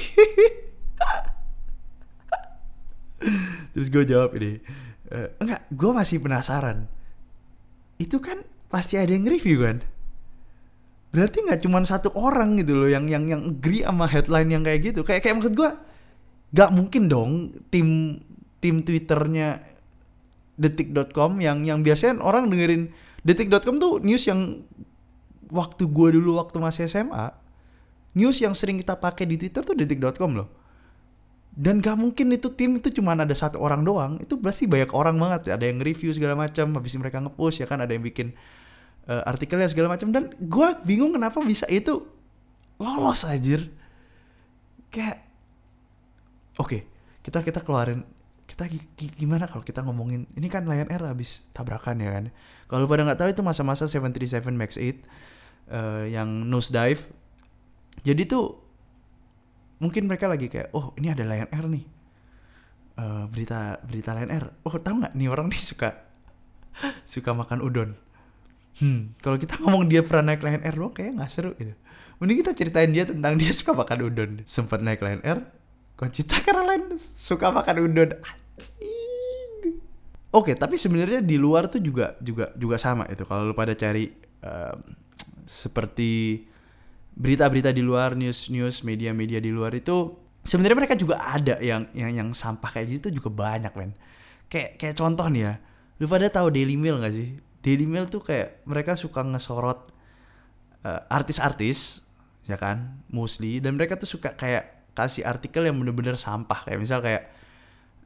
Terus 3.74 3.88
gue 3.90 4.04
jawab 4.06 4.38
ini 4.38 4.62
"Eh, 5.10 5.28
enggak 5.42 5.66
gue 5.74 5.90
masih 5.90 6.22
penasaran. 6.22 6.86
Itu 7.98 8.22
kan 8.22 8.46
pasti 8.70 8.94
ada 8.94 9.10
yang 9.10 9.26
review 9.26 9.66
kan? 9.66 9.82
Berarti 11.10 11.42
nggak 11.42 11.66
cuma 11.66 11.82
satu 11.82 12.14
orang 12.14 12.54
gitu 12.62 12.78
loh 12.78 12.86
yang 12.86 13.10
yang 13.10 13.26
yang 13.26 13.42
agree 13.58 13.82
sama 13.82 14.06
headline 14.06 14.50
yang 14.52 14.62
kayak 14.62 14.94
gitu. 14.94 15.02
Kayak 15.02 15.26
kayak 15.26 15.42
maksud 15.42 15.58
gue 15.58 15.70
nggak 16.54 16.70
mungkin 16.70 17.02
dong 17.10 17.50
tim 17.74 18.20
tim 18.62 18.86
twitternya 18.86 19.58
detik.com 20.54 21.42
yang 21.42 21.66
yang 21.66 21.82
biasanya 21.82 22.22
orang 22.22 22.46
dengerin 22.46 22.94
detik.com 23.26 23.76
tuh 23.82 23.98
news 24.00 24.22
yang 24.24 24.62
waktu 25.50 25.86
gue 25.86 26.08
dulu 26.18 26.38
waktu 26.38 26.56
masih 26.58 26.86
SMA 26.86 27.30
news 28.16 28.40
yang 28.40 28.56
sering 28.56 28.80
kita 28.80 28.96
pakai 28.96 29.28
di 29.28 29.36
twitter 29.36 29.60
tuh 29.60 29.76
detik.com 29.76 30.32
loh. 30.32 30.48
Dan 31.56 31.80
gak 31.80 31.96
mungkin 31.96 32.28
itu 32.36 32.52
tim 32.52 32.76
itu 32.76 32.92
cuma 32.92 33.16
ada 33.16 33.32
satu 33.32 33.56
orang 33.60 33.80
doang 33.80 34.20
itu 34.20 34.36
berarti 34.36 34.68
banyak 34.68 34.92
orang 34.92 35.16
banget. 35.16 35.56
Ada 35.56 35.64
yang 35.68 35.80
review 35.80 36.12
segala 36.12 36.36
macam 36.36 36.72
habis 36.76 36.92
mereka 37.00 37.20
ngepost 37.20 37.64
ya 37.64 37.66
kan? 37.68 37.80
Ada 37.80 37.96
yang 37.96 38.04
bikin 38.04 38.36
eh, 39.08 39.22
artikelnya 39.24 39.68
segala 39.68 39.96
macam. 39.96 40.12
Dan 40.12 40.36
gue 40.36 40.68
bingung 40.84 41.16
kenapa 41.16 41.40
bisa 41.40 41.64
itu 41.72 42.04
lolos 42.76 43.24
anjir. 43.24 43.72
Kayak 44.92 45.24
oke 46.56 46.84
kita 47.20 47.40
kita 47.44 47.60
keluarin 47.60 48.04
kita 48.46 48.64
gi- 48.70 48.88
gi- 48.96 49.14
gimana 49.18 49.50
kalau 49.50 49.60
kita 49.60 49.82
ngomongin 49.82 50.24
ini 50.38 50.46
kan 50.46 50.64
Lion 50.64 50.88
Air 50.88 51.04
habis 51.04 51.44
tabrakan 51.52 51.98
ya 52.00 52.10
kan? 52.16 52.24
Kalau 52.68 52.86
pada 52.86 53.02
nggak 53.04 53.18
tahu 53.18 53.28
itu 53.32 53.42
masa-masa 53.42 53.84
737 53.90 54.54
Max 54.54 54.76
8 54.78 55.02
eh, 55.70 56.12
yang 56.12 56.46
nose 56.46 56.70
dive 56.70 57.02
jadi 58.06 58.22
tuh 58.22 58.54
mungkin 59.82 60.06
mereka 60.08 60.30
lagi 60.30 60.46
kayak 60.46 60.70
oh 60.72 60.94
ini 60.94 61.12
ada 61.12 61.26
Lion 61.26 61.50
Air 61.52 61.66
nih. 61.66 61.84
Eh, 62.96 63.24
berita 63.28 63.80
berita 63.82 64.14
Lion 64.14 64.30
Air. 64.32 64.46
Oh 64.62 64.72
tahu 64.78 65.02
nggak 65.02 65.14
nih 65.18 65.28
orang 65.28 65.50
nih 65.50 65.58
suka 65.58 66.06
suka 67.12 67.34
makan 67.34 67.58
udon? 67.66 67.90
Hmm 68.78 69.16
kalau 69.18 69.40
kita 69.40 69.56
ngomong 69.62 69.90
dia 69.90 70.06
pernah 70.06 70.32
naik 70.32 70.46
Lion 70.46 70.62
Air 70.62 70.76
doang 70.78 70.94
kayak 70.94 71.18
nggak 71.18 71.30
seru 71.34 71.52
gitu. 71.58 71.74
Mending 72.22 72.46
kita 72.46 72.52
ceritain 72.56 72.90
dia 72.94 73.04
tentang 73.04 73.36
dia 73.36 73.52
suka 73.52 73.74
makan 73.74 73.98
udon. 74.06 74.30
Sempat 74.46 74.80
naik 74.80 75.02
Lion 75.02 75.20
Air 75.26 75.42
Conchita 75.96 76.40
Caroline 76.44 76.94
suka 76.96 77.50
makan 77.50 77.76
udon. 77.90 78.10
Oke, 80.30 80.52
tapi 80.52 80.76
sebenarnya 80.76 81.24
di 81.24 81.40
luar 81.40 81.64
tuh 81.72 81.80
juga 81.80 82.12
juga 82.20 82.52
juga 82.54 82.76
sama 82.76 83.08
itu. 83.08 83.24
Kalau 83.24 83.48
lu 83.48 83.56
pada 83.56 83.72
cari 83.72 84.12
em, 84.44 84.78
seperti 85.46 86.44
berita-berita 87.16 87.72
di 87.72 87.80
luar, 87.80 88.12
news-news, 88.12 88.84
media-media 88.84 89.40
di 89.40 89.48
luar 89.48 89.72
itu 89.72 90.12
sebenarnya 90.44 90.76
mereka 90.84 90.94
juga 90.98 91.16
ada 91.22 91.56
yang 91.64 91.88
yang 91.96 92.12
yang 92.12 92.28
sampah 92.36 92.68
kayak 92.68 93.00
gitu 93.00 93.22
juga 93.22 93.32
banyak, 93.32 93.72
men. 93.72 93.96
Kayak 94.52 94.76
kayak 94.76 94.96
contoh 95.00 95.26
nih 95.32 95.42
ya. 95.48 95.54
Lu 95.96 96.04
pada 96.10 96.28
tahu 96.28 96.52
Daily 96.52 96.76
Mail 96.76 97.00
gak 97.00 97.14
sih? 97.16 97.40
Daily 97.64 97.88
Mail 97.88 98.06
tuh 98.06 98.20
kayak 98.20 98.62
mereka 98.68 98.94
suka 98.94 99.24
ngesorot 99.24 99.90
eh, 100.84 101.00
artis-artis 101.08 102.04
ya 102.46 102.54
kan 102.54 103.02
mostly 103.10 103.58
dan 103.58 103.74
mereka 103.74 103.98
tuh 103.98 104.06
suka 104.06 104.38
kayak 104.38 104.86
kasih 104.94 105.26
artikel 105.26 105.66
yang 105.66 105.74
bener-bener 105.74 106.14
sampah 106.14 106.62
kayak 106.62 106.78
misal 106.78 107.02
kayak 107.02 107.26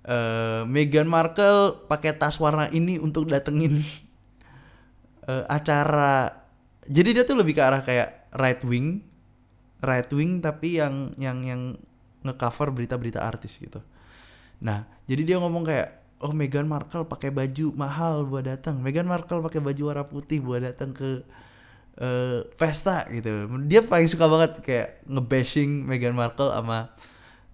eh 0.00 0.64
Meghan 0.64 1.04
Markle 1.04 1.76
pakai 1.84 2.16
tas 2.16 2.40
warna 2.40 2.72
ini 2.72 2.96
untuk 2.96 3.28
datengin 3.28 3.84
eh, 5.30 5.44
acara 5.44 6.39
jadi 6.88 7.20
dia 7.20 7.24
tuh 7.28 7.36
lebih 7.36 7.56
ke 7.56 7.62
arah 7.62 7.82
kayak 7.84 8.30
right 8.36 8.62
wing 8.64 9.04
right 9.84 10.08
wing 10.12 10.40
tapi 10.44 10.80
yang 10.80 11.16
yang 11.16 11.40
yang 11.44 11.62
ngecover 12.20 12.68
berita-berita 12.72 13.20
artis 13.20 13.56
gitu. 13.56 13.80
Nah 14.60 14.84
jadi 15.08 15.24
dia 15.24 15.36
ngomong 15.40 15.64
kayak 15.64 15.88
oh 16.20 16.32
Meghan 16.36 16.68
Markle 16.68 17.08
pakai 17.08 17.32
baju 17.32 17.72
mahal 17.72 18.28
buat 18.28 18.44
datang. 18.44 18.80
Meghan 18.84 19.08
Markle 19.08 19.40
pakai 19.40 19.60
baju 19.64 19.82
warna 19.88 20.04
putih 20.04 20.44
buat 20.44 20.60
datang 20.60 20.92
ke 20.92 21.24
eh, 21.96 22.44
pesta 22.60 23.08
gitu. 23.08 23.48
Dia 23.64 23.80
paling 23.80 24.08
suka 24.08 24.28
banget 24.28 24.52
kayak 24.60 24.88
ngebashing 25.08 25.88
Meghan 25.88 26.12
Markle 26.12 26.52
sama 26.52 26.92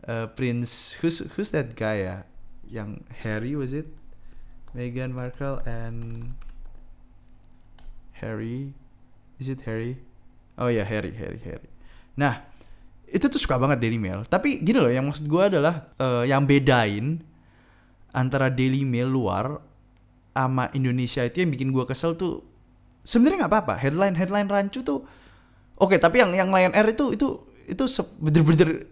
eh, 0.02 0.26
Prince. 0.34 0.98
Who's 0.98 1.22
who's 1.38 1.54
that 1.54 1.78
guy 1.78 2.02
ya? 2.10 2.26
Yang 2.66 3.06
Harry 3.22 3.54
was 3.54 3.70
it? 3.70 3.86
Meghan 4.74 5.14
Markle 5.14 5.62
and 5.62 6.34
Harry 8.18 8.74
is 9.36 9.48
it 9.52 9.62
Harry? 9.64 10.00
Oh 10.56 10.72
ya 10.72 10.84
Harry 10.84 11.12
Harry 11.12 11.40
Harry. 11.44 11.68
Nah 12.16 12.44
itu 13.06 13.30
tuh 13.30 13.38
suka 13.38 13.56
banget 13.60 13.78
Daily 13.78 14.00
Mail. 14.00 14.26
Tapi 14.26 14.60
gini 14.60 14.82
loh 14.82 14.90
yang 14.90 15.06
maksud 15.06 15.30
gue 15.30 15.42
adalah 15.42 15.92
uh, 16.00 16.26
yang 16.26 16.42
bedain 16.48 17.22
antara 18.10 18.50
Daily 18.50 18.82
Mail 18.82 19.12
luar 19.12 19.60
sama 20.36 20.68
Indonesia 20.76 21.24
itu 21.24 21.44
yang 21.44 21.50
bikin 21.52 21.72
gue 21.72 21.84
kesel 21.88 22.16
tuh 22.16 22.44
sebenarnya 23.06 23.46
nggak 23.46 23.52
apa-apa. 23.52 23.74
Headline 23.78 24.16
headline 24.18 24.48
rancu 24.48 24.82
tuh 24.82 25.04
oke 25.76 25.92
okay, 25.94 25.98
tapi 26.00 26.24
yang 26.24 26.32
yang 26.34 26.48
Lion 26.50 26.74
Air 26.74 26.92
itu 26.92 27.12
itu 27.14 27.28
itu 27.66 27.84
bener-bener 28.22 28.88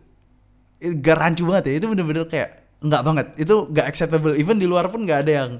gak 1.00 1.16
rancu 1.16 1.42
banget 1.48 1.72
ya. 1.72 1.74
Itu 1.82 1.86
bener-bener 1.90 2.24
kayak 2.28 2.64
nggak 2.84 3.02
banget. 3.02 3.26
Itu 3.40 3.72
nggak 3.72 3.86
acceptable. 3.88 4.36
Even 4.36 4.60
di 4.60 4.68
luar 4.68 4.92
pun 4.92 5.02
nggak 5.02 5.20
ada 5.26 5.32
yang 5.32 5.50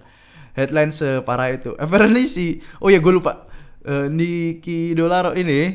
headline 0.55 0.93
separah 0.95 1.57
itu. 1.57 1.75
Apparently 1.81 2.31
si 2.31 2.63
oh 2.79 2.89
ya 2.93 3.03
gue 3.03 3.13
lupa 3.13 3.51
uh, 3.85 4.09
Niki 4.09 4.97
Dolaro 4.97 5.33
ini 5.37 5.69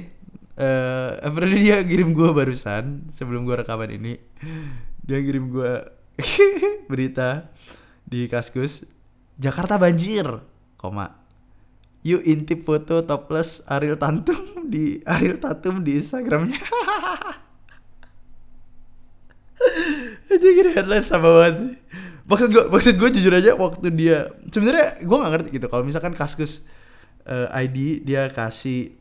uh, 0.58 1.12
apparently 1.24 1.64
dia 1.64 1.82
kirim 1.86 2.14
gue 2.14 2.30
barusan 2.34 3.10
sebelum 3.14 3.46
gue 3.46 3.56
rekaman 3.62 3.90
ini. 3.94 4.18
Dia 5.06 5.22
kirim 5.22 5.50
gue 5.54 5.74
berita 6.92 7.50
di 8.06 8.28
Kaskus. 8.28 8.86
Jakarta 9.40 9.80
banjir 9.80 10.28
koma. 10.76 11.16
You 12.00 12.24
intip 12.24 12.64
foto 12.64 13.04
topless 13.04 13.60
Ariel 13.68 14.00
Tantum 14.00 14.40
di 14.74 15.00
Ariel 15.04 15.40
Tatum 15.40 15.84
di 15.84 16.00
Instagramnya. 16.00 16.60
Aja 20.30 20.46
gini 20.46 20.72
headline 20.72 21.04
sama 21.04 21.30
banget 21.36 21.82
maksud 22.30 22.48
gue 22.54 22.64
maksud 22.70 22.94
gue 23.02 23.10
jujur 23.18 23.34
aja 23.34 23.58
waktu 23.58 23.90
dia 23.90 24.30
sebenarnya 24.54 25.02
gue 25.02 25.18
nggak 25.18 25.32
ngerti 25.34 25.50
gitu. 25.58 25.66
Kalau 25.66 25.82
misalkan 25.82 26.14
kaskus 26.14 26.62
uh, 27.30 27.48
eh, 27.54 27.64
ID 27.70 27.78
dia 28.04 28.34
kasih 28.34 28.98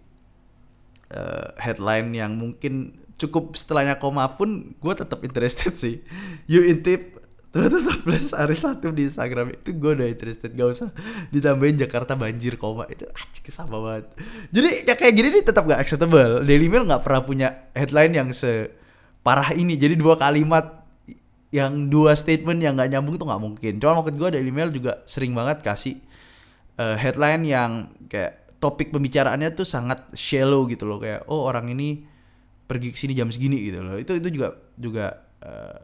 uh, 1.10 1.56
headline 1.56 2.12
yang 2.12 2.36
mungkin 2.36 3.00
cukup 3.18 3.58
setelahnya 3.58 3.98
koma 3.98 4.28
pun 4.38 4.76
gue 4.78 4.94
tetap 4.94 5.24
interested 5.24 5.74
sih. 5.74 6.04
You 6.50 6.64
intip 6.64 7.18
tetap 7.48 8.04
plus 8.04 8.36
Aris 8.36 8.60
Tatum 8.60 8.92
di 8.92 9.08
Instagram 9.08 9.56
itu 9.56 9.72
gue 9.74 9.92
udah 9.96 10.08
interested. 10.08 10.52
Gak 10.52 10.68
usah 10.68 10.88
ditambahin 11.32 11.80
Jakarta 11.80 12.14
banjir 12.14 12.60
koma. 12.60 12.84
Itu 12.86 13.08
anjir 13.08 13.50
sama 13.50 13.80
banget. 13.80 14.04
Jadi 14.52 14.68
ya 14.84 14.94
kayak 14.94 15.14
gini 15.16 15.28
nih 15.40 15.44
tetap 15.48 15.64
gak 15.64 15.80
acceptable. 15.80 16.44
Daily 16.44 16.68
Mail 16.68 16.84
nggak 16.84 17.02
pernah 17.02 17.24
punya 17.24 17.48
headline 17.72 18.12
yang 18.14 18.28
se 18.36 18.70
parah 19.24 19.50
ini. 19.56 19.74
Jadi 19.80 19.96
dua 19.96 20.20
kalimat 20.20 20.86
yang 21.48 21.88
dua 21.88 22.12
statement 22.12 22.60
yang 22.60 22.76
nggak 22.76 22.92
nyambung 22.92 23.16
tuh 23.16 23.26
nggak 23.26 23.42
mungkin. 23.42 23.72
Cuma 23.80 24.04
maksud 24.04 24.14
gue 24.14 24.28
dari 24.38 24.44
email 24.44 24.68
juga 24.68 25.00
sering 25.08 25.32
banget 25.32 25.64
kasih 25.64 25.96
uh, 26.78 26.96
headline 26.96 27.44
yang 27.44 27.92
kayak 28.06 28.58
topik 28.58 28.90
pembicaraannya 28.90 29.54
tuh 29.54 29.66
sangat 29.66 30.10
shallow 30.14 30.66
gitu 30.66 30.86
loh 30.86 30.98
kayak 30.98 31.26
oh 31.30 31.46
orang 31.46 31.70
ini 31.70 32.02
pergi 32.66 32.90
ke 32.90 32.98
sini 32.98 33.12
jam 33.14 33.28
segini 33.30 33.58
gitu 33.68 33.84
loh. 33.84 33.98
Itu 33.98 34.16
itu 34.16 34.28
juga 34.32 34.56
juga 34.78 35.06
uh, 35.42 35.76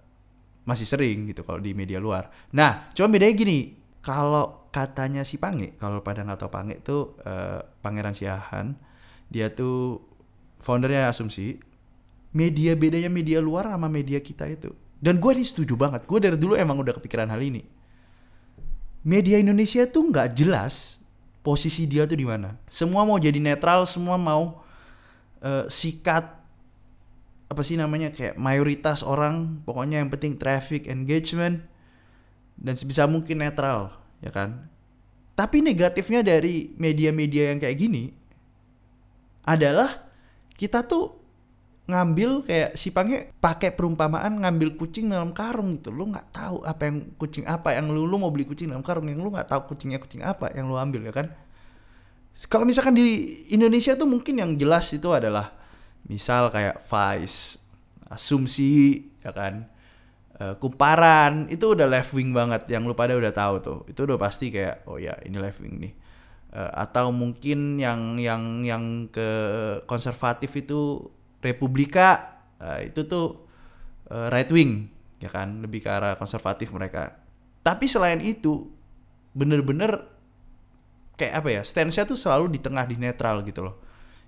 masih 0.65 0.87
sering 0.89 1.29
gitu 1.29 1.45
kalau 1.45 1.61
di 1.61 1.77
media 1.77 2.01
luar. 2.01 2.33
Nah, 2.57 2.89
cuma 2.97 3.13
bedanya 3.13 3.37
gini, 3.37 3.77
kalau 4.01 4.71
katanya 4.73 5.23
si 5.23 5.37
Pange, 5.37 5.77
kalau 5.77 6.01
pada 6.01 6.25
nggak 6.25 6.41
tahu 6.41 6.51
Pange 6.51 6.81
tuh 6.81 7.21
uh, 7.29 7.61
Pangeran 7.85 8.17
Siahan, 8.17 8.73
dia 9.29 9.53
tuh 9.53 10.01
foundernya 10.63 11.13
Asumsi. 11.13 11.61
Media 12.35 12.75
bedanya 12.75 13.07
media 13.07 13.39
luar 13.39 13.71
sama 13.71 13.87
media 13.87 14.19
kita 14.19 14.51
itu 14.51 14.75
dan 15.05 15.21
gue 15.21 15.31
ini 15.37 15.45
setuju 15.45 15.77
banget. 15.77 16.09
Gue 16.09 16.17
dari 16.17 16.41
dulu 16.41 16.57
emang 16.57 16.81
udah 16.81 16.97
kepikiran 16.97 17.29
hal 17.29 17.41
ini. 17.45 17.61
Media 19.05 19.37
Indonesia 19.37 19.85
tuh 19.85 20.09
nggak 20.09 20.33
jelas 20.33 20.97
posisi 21.45 21.85
dia 21.85 22.09
tuh 22.09 22.17
di 22.17 22.25
mana. 22.25 22.57
Semua 22.73 23.05
mau 23.05 23.21
jadi 23.21 23.37
netral, 23.37 23.85
semua 23.85 24.17
mau 24.17 24.65
uh, 25.45 25.69
sikat 25.69 26.25
apa 27.53 27.61
sih 27.61 27.77
namanya 27.77 28.09
kayak 28.11 28.41
mayoritas 28.41 29.05
orang. 29.05 29.61
Pokoknya 29.69 30.01
yang 30.01 30.09
penting 30.09 30.41
traffic 30.41 30.89
engagement 30.89 31.61
dan 32.57 32.81
sebisa 32.81 33.05
mungkin 33.05 33.45
netral, 33.45 33.93
ya 34.25 34.33
kan? 34.33 34.73
Tapi 35.37 35.61
negatifnya 35.61 36.25
dari 36.25 36.73
media-media 36.81 37.53
yang 37.53 37.61
kayak 37.61 37.77
gini 37.77 38.09
adalah 39.45 40.09
kita 40.57 40.81
tuh 40.89 41.24
ngambil 41.85 42.49
kayak 42.49 42.81
si 42.81 42.89
Pange 42.89 43.37
pakai 43.45 43.69
perumpamaan 43.77 44.41
ngambil 44.41 44.81
kucing 44.81 45.13
dalam 45.13 45.37
karung 45.37 45.77
gitu. 45.77 45.93
Lu 45.93 46.09
nggak 46.09 46.33
tahu 46.33 46.65
apa 46.65 46.89
yang 46.89 46.97
kucing 47.21 47.45
apa 47.45 47.77
yang 47.77 47.93
lu 47.93 48.09
lu 48.09 48.17
mau 48.17 48.33
beli 48.33 48.49
kucing 48.49 48.73
dalam 48.73 48.81
karung 48.81 49.05
yang 49.05 49.21
lu 49.21 49.29
nggak 49.29 49.53
tahu 49.53 49.77
kucingnya 49.77 50.01
kucing 50.01 50.25
apa 50.25 50.49
yang 50.57 50.73
lu 50.73 50.81
ambil 50.81 51.05
ya 51.05 51.13
kan? 51.13 51.29
Kalau 52.49 52.65
misalkan 52.67 52.97
di 52.97 53.05
Indonesia 53.53 53.95
tuh 53.95 54.09
mungkin 54.09 54.41
yang 54.41 54.57
jelas 54.57 54.91
itu 54.91 55.07
adalah 55.13 55.55
misal 56.09 56.49
kayak 56.51 56.81
Vice 56.83 57.61
asumsi 58.09 59.05
ya 59.21 59.31
kan? 59.37 59.69
Uh, 60.35 60.59
kumparan 60.59 61.47
itu 61.47 61.79
udah 61.79 61.87
left 61.87 62.11
wing 62.11 62.35
banget 62.35 62.67
yang 62.67 62.83
lu 62.89 62.97
pada 62.97 63.13
udah 63.13 63.31
tahu 63.31 63.55
tuh. 63.61 63.79
Itu 63.87 64.09
udah 64.09 64.19
pasti 64.19 64.49
kayak 64.49 64.89
oh 64.89 64.97
ya 64.97 65.15
ini 65.21 65.37
left 65.37 65.61
wing 65.61 65.79
nih. 65.79 65.93
Uh, 66.51 66.73
atau 66.75 67.13
mungkin 67.13 67.77
yang 67.77 68.17
yang 68.17 68.65
yang 68.65 69.07
ke 69.13 69.29
konservatif 69.85 70.51
itu 70.59 71.13
Republika 71.45 72.41
uh, 72.59 72.81
itu 72.81 73.05
tuh 73.05 73.45
uh, 74.09 74.33
right 74.33 74.49
wing 74.49 74.89
ya 75.21 75.29
kan? 75.29 75.61
Lebih 75.61 75.85
ke 75.85 75.91
arah 75.93 76.17
konservatif 76.17 76.73
mereka. 76.73 77.21
Tapi 77.61 77.85
selain 77.85 78.21
itu 78.25 78.73
bener-bener 79.37 80.09
kayak 81.15 81.45
apa 81.45 81.49
ya 81.61 81.63
stance-nya 81.63 82.09
tuh 82.09 82.19
selalu 82.19 82.57
di 82.57 82.61
tengah 82.65 82.89
di 82.89 82.97
netral 82.97 83.45
gitu 83.45 83.61
loh. 83.61 83.77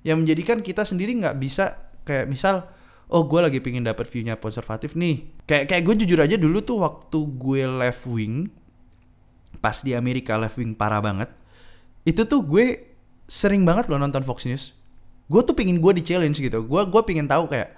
Yang 0.04 0.16
menjadikan 0.22 0.58
kita 0.60 0.84
sendiri 0.84 1.16
nggak 1.16 1.36
bisa 1.40 1.90
kayak 2.04 2.28
misal 2.28 2.68
oh 3.10 3.24
gue 3.24 3.40
lagi 3.40 3.58
pingin 3.64 3.82
dapat 3.82 4.06
view-nya 4.06 4.36
konservatif 4.36 4.94
nih. 4.94 5.26
Kayak 5.48 5.72
kayak 5.72 5.82
gue 5.82 5.94
jujur 6.04 6.20
aja 6.20 6.36
dulu 6.36 6.60
tuh 6.60 6.84
waktu 6.84 7.18
gue 7.40 7.62
left 7.64 8.04
wing 8.04 8.52
pas 9.58 9.82
di 9.82 9.96
Amerika 9.96 10.36
left 10.36 10.60
wing 10.60 10.76
parah 10.76 11.00
banget 11.00 11.32
itu 12.06 12.22
tuh 12.28 12.44
gue 12.44 12.94
sering 13.26 13.66
banget 13.66 13.90
loh 13.90 13.98
nonton 13.98 14.22
Fox 14.22 14.46
News 14.46 14.76
gue 15.26 15.40
tuh 15.42 15.54
pingin 15.54 15.78
gue 15.78 15.92
di 15.98 16.02
challenge 16.02 16.38
gitu. 16.38 16.62
Gue 16.62 16.82
gue 16.86 17.02
pingin 17.06 17.26
tahu 17.26 17.50
kayak 17.50 17.74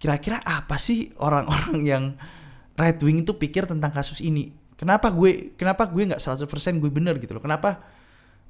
kira-kira 0.00 0.40
apa 0.42 0.80
sih 0.80 1.12
orang-orang 1.20 1.78
yang 1.84 2.04
right 2.78 2.98
wing 3.02 3.22
itu 3.22 3.34
pikir 3.34 3.66
tentang 3.66 3.90
kasus 3.90 4.22
ini? 4.22 4.54
Kenapa 4.78 5.12
gue 5.12 5.52
kenapa 5.58 5.84
gue 5.90 6.08
nggak 6.08 6.22
100% 6.22 6.46
gue 6.80 6.90
bener 6.90 7.20
gitu 7.20 7.36
loh? 7.36 7.42
Kenapa 7.42 7.84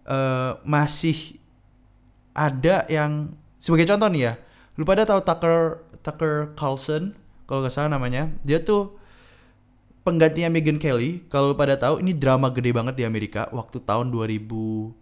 uh, 0.06 0.60
masih 0.62 1.40
ada 2.30 2.86
yang 2.86 3.34
sebagai 3.58 3.90
contoh 3.90 4.06
nih 4.08 4.22
ya 4.30 4.34
lu 4.78 4.86
pada 4.86 5.02
tahu 5.04 5.20
Tucker 5.20 5.82
Tucker 6.00 6.54
Carlson 6.56 7.12
kalau 7.44 7.60
nggak 7.66 7.74
salah 7.74 7.90
namanya 7.90 8.30
dia 8.46 8.62
tuh 8.62 9.00
penggantinya 10.04 10.48
Meghan 10.50 10.80
Kelly. 10.80 11.24
Kalau 11.28 11.52
pada 11.54 11.76
tahu 11.76 12.00
ini 12.00 12.16
drama 12.16 12.48
gede 12.50 12.72
banget 12.72 12.94
di 12.96 13.04
Amerika 13.04 13.46
waktu 13.52 13.78
tahun 13.84 14.08
2000 14.10 14.99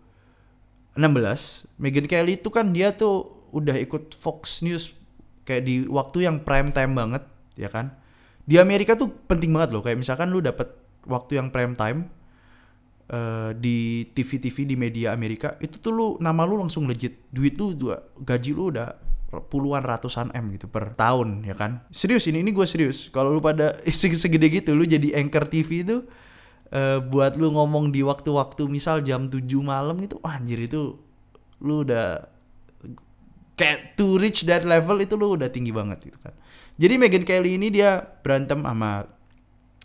16 0.98 1.78
Meghan 1.78 2.10
Kelly 2.10 2.42
itu 2.42 2.50
kan 2.50 2.74
dia 2.74 2.90
tuh 2.90 3.46
udah 3.54 3.78
ikut 3.78 4.18
Fox 4.18 4.66
News 4.66 4.90
kayak 5.46 5.62
di 5.64 5.86
waktu 5.86 6.26
yang 6.26 6.42
prime 6.42 6.74
time 6.74 6.92
banget 6.98 7.22
ya 7.54 7.70
kan? 7.70 7.94
Di 8.42 8.58
Amerika 8.58 8.98
tuh 8.98 9.08
penting 9.30 9.54
banget 9.54 9.70
loh 9.72 9.80
kayak 9.86 10.02
misalkan 10.02 10.34
lu 10.34 10.42
dapet 10.42 10.66
waktu 11.06 11.38
yang 11.38 11.54
prime 11.54 11.78
time 11.78 12.10
uh, 13.14 13.54
di 13.54 14.10
TV-TV 14.10 14.74
di 14.74 14.76
media 14.76 15.14
Amerika 15.14 15.54
itu 15.62 15.78
tuh 15.78 15.92
lu 15.94 16.06
nama 16.18 16.42
lu 16.42 16.58
langsung 16.58 16.90
legit. 16.90 17.30
Duit 17.30 17.54
lu 17.54 17.78
dua 17.78 18.02
gaji 18.18 18.50
lu 18.50 18.74
udah 18.74 18.92
puluhan 19.28 19.84
ratusan 19.84 20.32
m 20.32 20.50
gitu 20.56 20.66
per 20.66 20.98
tahun 20.98 21.46
ya 21.46 21.54
kan? 21.54 21.84
Serius 21.94 22.26
ini 22.26 22.42
ini 22.42 22.50
gue 22.50 22.66
serius. 22.66 23.08
Kalau 23.14 23.30
lu 23.30 23.38
pada 23.38 23.78
segede 23.94 24.50
gitu 24.50 24.74
lu 24.74 24.82
jadi 24.82 25.14
anchor 25.14 25.46
TV 25.46 25.86
itu 25.86 26.02
uh, 26.72 26.98
buat 27.00 27.36
lu 27.36 27.52
ngomong 27.52 27.92
di 27.94 28.04
waktu-waktu 28.04 28.68
misal 28.68 29.00
jam 29.04 29.28
7 29.28 29.44
malam 29.60 29.98
gitu 30.04 30.20
wah, 30.20 30.36
anjir 30.36 30.60
itu 30.60 30.96
lu 31.64 31.82
udah 31.82 32.28
kayak 33.58 33.98
to 33.98 34.16
reach 34.22 34.46
that 34.46 34.62
level 34.62 35.02
itu 35.02 35.18
lu 35.18 35.34
udah 35.34 35.50
tinggi 35.50 35.74
banget 35.74 36.12
gitu 36.12 36.18
kan. 36.22 36.34
Jadi 36.78 36.94
Meghan 36.94 37.26
Kelly 37.26 37.58
ini 37.58 37.74
dia 37.74 37.98
berantem 38.22 38.62
sama 38.62 39.10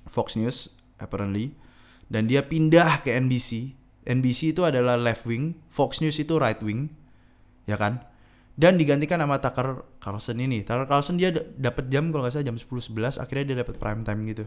Fox 0.05 0.37
News 0.37 0.69
apparently 1.01 1.57
dan 2.05 2.29
dia 2.29 2.45
pindah 2.45 3.01
ke 3.01 3.09
NBC. 3.17 3.73
NBC 4.03 4.53
itu 4.53 4.61
adalah 4.67 4.99
left 4.99 5.25
wing, 5.25 5.57
Fox 5.71 6.03
News 6.03 6.21
itu 6.21 6.37
right 6.37 6.59
wing. 6.61 6.93
Ya 7.65 7.79
kan? 7.79 8.05
Dan 8.53 8.77
digantikan 8.77 9.17
sama 9.17 9.41
Tucker 9.41 9.81
Carlson 9.97 10.37
ini. 10.37 10.61
Tucker 10.61 10.85
Carlson 10.85 11.17
dia 11.17 11.33
dapat 11.33 11.89
jam 11.89 12.13
kalau 12.13 12.21
nggak 12.21 12.37
salah 12.37 12.45
jam 12.45 12.59
10 12.61 12.93
11 12.93 13.17
akhirnya 13.17 13.45
dia 13.49 13.57
dapat 13.65 13.81
prime 13.81 14.05
time 14.05 14.21
gitu 14.29 14.45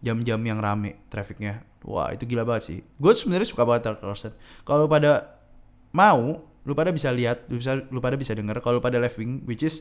jam-jam 0.00 0.40
yang 0.40 0.58
rame 0.58 0.96
trafficnya 1.12 1.64
wah 1.84 2.12
itu 2.12 2.28
gila 2.28 2.44
banget 2.44 2.62
sih. 2.64 2.78
Gue 3.00 3.12
sebenarnya 3.16 3.48
suka 3.48 3.64
banget 3.64 3.88
Tucker 3.88 4.00
Carlson 4.04 4.32
kalau 4.64 4.84
pada 4.88 5.40
mau 5.92 6.44
lu 6.64 6.72
pada 6.76 6.92
bisa 6.92 7.08
lihat 7.08 7.48
lu 7.48 7.56
bisa 7.56 7.80
lu 7.88 8.00
pada 8.04 8.16
bisa 8.20 8.36
denger 8.36 8.60
kalau 8.60 8.84
pada 8.84 9.00
left 9.00 9.16
wing 9.16 9.40
which 9.48 9.64
is 9.64 9.80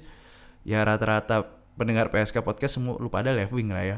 ya 0.64 0.84
rata-rata 0.84 1.48
pendengar 1.76 2.12
PSK 2.12 2.44
podcast 2.44 2.80
semua 2.80 2.96
lu 3.00 3.12
pada 3.12 3.32
left 3.36 3.52
wing 3.56 3.72
lah 3.72 3.84
ya. 3.84 3.98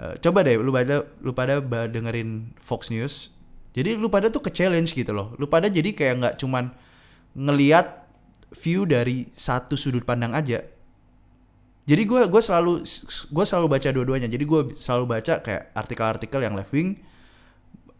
Uh, 0.00 0.16
coba 0.16 0.40
deh 0.44 0.56
lu 0.56 0.72
pada 0.72 1.04
lu 1.20 1.32
pada 1.36 1.60
dengerin 1.88 2.56
Fox 2.60 2.88
News. 2.88 3.32
Jadi 3.70 3.94
lu 3.94 4.10
pada 4.10 4.32
tuh 4.32 4.42
ke 4.42 4.50
challenge 4.50 4.96
gitu 4.96 5.12
loh. 5.12 5.36
Lu 5.36 5.46
pada 5.46 5.68
jadi 5.68 5.92
kayak 5.92 6.14
nggak 6.20 6.34
cuman 6.40 6.74
ngeliat 7.36 8.08
view 8.50 8.82
dari 8.88 9.30
satu 9.30 9.78
sudut 9.78 10.02
pandang 10.02 10.34
aja. 10.34 10.64
Jadi 11.90 12.02
gue 12.06 12.22
gue 12.30 12.42
selalu 12.42 12.86
gue 13.34 13.44
selalu 13.44 13.66
baca 13.66 13.88
dua-duanya. 13.90 14.30
Jadi 14.30 14.44
gue 14.46 14.60
selalu 14.78 15.18
baca 15.18 15.42
kayak 15.42 15.74
artikel-artikel 15.74 16.38
yang 16.38 16.54
left 16.54 16.70
wing 16.70 17.02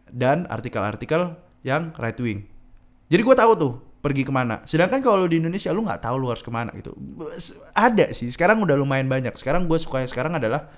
dan 0.07 0.47
artikel-artikel 0.47 1.35
yang 1.67 1.91
right 1.99 2.15
wing. 2.23 2.47
Jadi 3.11 3.23
gue 3.27 3.35
tahu 3.35 3.53
tuh 3.59 3.73
pergi 3.99 4.23
ke 4.23 4.31
mana. 4.31 4.63
Sedangkan 4.63 5.03
kalau 5.03 5.27
di 5.27 5.43
Indonesia 5.43 5.75
lu 5.75 5.83
nggak 5.83 6.07
tahu 6.07 6.23
lu 6.23 6.31
harus 6.31 6.47
ke 6.47 6.55
mana 6.55 6.71
gitu. 6.79 6.95
Ada 7.75 8.15
sih. 8.15 8.31
Sekarang 8.31 8.63
udah 8.63 8.79
lumayan 8.79 9.11
banyak. 9.11 9.35
Sekarang 9.35 9.67
gue 9.67 9.79
suka 9.83 10.07
sekarang 10.07 10.39
adalah 10.39 10.71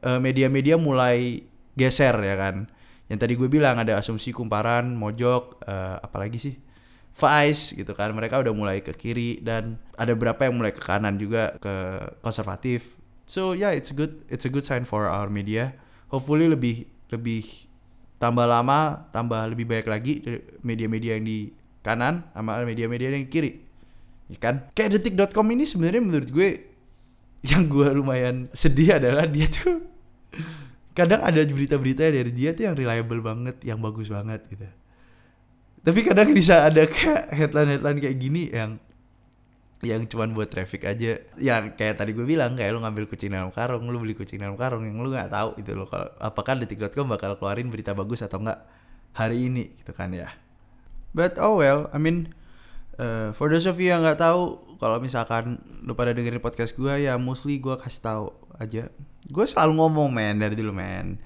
eh, 0.00 0.16
media-media 0.16 0.80
mulai 0.80 1.44
geser 1.76 2.16
ya 2.24 2.40
kan. 2.40 2.72
Yang 3.12 3.18
tadi 3.20 3.32
gue 3.36 3.48
bilang 3.52 3.76
ada 3.76 4.00
asumsi 4.00 4.34
kumparan, 4.34 4.98
mojok, 4.98 5.62
uh, 5.62 6.02
apalagi 6.02 6.42
sih 6.42 6.58
Vice 7.16 7.72
gitu 7.72 7.96
kan. 7.96 8.12
Mereka 8.12 8.44
udah 8.44 8.52
mulai 8.52 8.84
ke 8.84 8.92
kiri 8.92 9.40
dan 9.40 9.80
ada 9.96 10.12
beberapa 10.12 10.44
yang 10.44 10.60
mulai 10.60 10.76
ke 10.76 10.84
kanan 10.84 11.16
juga 11.16 11.56
ke 11.56 11.74
konservatif. 12.20 13.00
So 13.24 13.56
yeah 13.56 13.72
it's 13.72 13.90
good 13.90 14.22
it's 14.28 14.44
a 14.44 14.52
good 14.52 14.62
sign 14.62 14.84
for 14.84 15.08
our 15.08 15.32
media. 15.32 15.72
Hopefully 16.12 16.46
lebih 16.46 16.84
lebih 17.08 17.66
tambah 18.20 18.44
lama 18.44 19.08
tambah 19.16 19.48
lebih 19.48 19.64
banyak 19.64 19.88
lagi 19.88 20.12
media-media 20.60 21.16
yang 21.16 21.24
di 21.24 21.50
kanan 21.80 22.28
sama 22.36 22.60
media-media 22.68 23.08
yang 23.16 23.24
di 23.24 23.32
kiri. 23.32 23.52
Ya 24.28 24.36
kan? 24.36 24.68
Kayak 24.76 25.00
detik.com 25.00 25.46
ini 25.56 25.64
sebenarnya 25.64 26.02
menurut 26.04 26.28
gue 26.28 26.48
yang 27.46 27.64
gue 27.70 27.88
lumayan 27.96 28.50
sedih 28.52 28.98
adalah 28.98 29.24
dia 29.24 29.46
tuh 29.46 29.86
kadang 30.98 31.22
ada 31.22 31.40
berita-berita 31.46 32.10
dari 32.10 32.32
dia 32.34 32.52
tuh 32.52 32.68
yang 32.68 32.74
reliable 32.74 33.22
banget 33.22 33.56
yang 33.62 33.78
bagus 33.78 34.10
banget 34.10 34.42
gitu 34.50 34.66
tapi 35.86 36.02
kadang 36.02 36.34
bisa 36.34 36.66
ada 36.66 36.82
kayak 36.82 37.30
headline-headline 37.30 38.02
kayak 38.02 38.18
gini 38.18 38.50
yang 38.50 38.82
yang 39.86 40.02
cuman 40.10 40.34
buat 40.34 40.50
traffic 40.50 40.82
aja. 40.82 41.22
Ya 41.38 41.62
kayak 41.62 42.02
tadi 42.02 42.10
gue 42.10 42.26
bilang 42.26 42.58
kayak 42.58 42.74
lu 42.74 42.82
ngambil 42.82 43.06
kucing 43.06 43.30
dalam 43.30 43.54
karung 43.54 43.86
lu 43.86 44.02
beli 44.02 44.18
kucing 44.18 44.42
dalam 44.42 44.58
karung 44.58 44.82
yang 44.82 44.98
lu 44.98 45.14
nggak 45.14 45.30
tahu 45.30 45.54
itu 45.62 45.78
lo 45.78 45.86
kalau 45.86 46.10
apakah 46.18 46.58
detik.com 46.58 47.06
bakal 47.06 47.38
keluarin 47.38 47.70
berita 47.70 47.94
bagus 47.94 48.26
atau 48.26 48.42
enggak 48.42 48.66
hari 49.14 49.46
ini 49.46 49.78
gitu 49.78 49.94
kan 49.94 50.10
ya. 50.10 50.34
But 51.14 51.38
oh 51.38 51.62
well 51.62 51.86
I 51.94 52.02
mean 52.02 52.34
uh, 52.98 53.30
for 53.38 53.46
those 53.46 53.70
of 53.70 53.78
you 53.78 53.94
yang 53.94 54.02
nggak 54.02 54.18
tahu 54.18 54.58
kalau 54.82 54.98
misalkan 54.98 55.62
lu 55.86 55.94
pada 55.94 56.10
dengerin 56.10 56.42
podcast 56.42 56.74
gue 56.74 57.06
ya 57.06 57.14
mostly 57.14 57.62
gue 57.62 57.78
kasih 57.78 58.02
tahu 58.02 58.26
aja. 58.58 58.90
Gue 59.30 59.44
selalu 59.46 59.86
ngomong 59.86 60.10
men 60.10 60.42
dari 60.42 60.58
dulu 60.58 60.74
men. 60.74 61.22